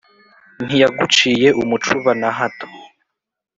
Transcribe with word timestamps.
ntiyaguciye 0.65 1.47
umucuba 1.61 2.11
na 2.21 2.29
hato 2.37 2.67